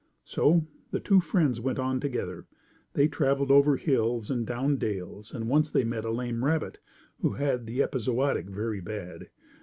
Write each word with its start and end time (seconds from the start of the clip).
So 0.23 0.65
the 0.89 0.99
two 0.99 1.19
friends 1.19 1.61
went 1.61 1.77
on 1.77 1.99
together. 1.99 2.47
They 2.93 3.07
traveled 3.07 3.51
over 3.51 3.77
hills 3.77 4.31
and 4.31 4.47
down 4.47 4.77
dales, 4.77 5.31
and 5.31 5.47
once 5.47 5.69
they 5.69 5.83
met 5.83 6.05
a 6.05 6.09
lame 6.09 6.43
rabbit, 6.43 6.79
who 7.19 7.33
had 7.33 7.67
the 7.67 7.81
epizootic 7.83 8.47
very 8.49 8.79
bad. 8.81 9.27